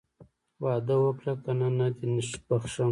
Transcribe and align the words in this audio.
واده 0.63 0.95
وکړه 1.01 1.33
که 1.43 1.51
نه 1.59 1.67
نه 1.77 1.87
دې 1.97 2.07
بښم. 2.47 2.71